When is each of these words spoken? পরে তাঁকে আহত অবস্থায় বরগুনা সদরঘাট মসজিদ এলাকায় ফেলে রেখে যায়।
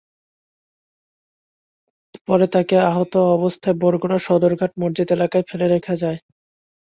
পরে 2.27 2.45
তাঁকে 2.47 2.77
আহত 2.89 3.13
অবস্থায় 3.35 3.75
বরগুনা 3.81 4.17
সদরঘাট 4.27 4.71
মসজিদ 4.81 5.07
এলাকায় 5.11 5.45
ফেলে 5.49 5.67
রেখে 5.67 5.95
যায়। 6.01 6.19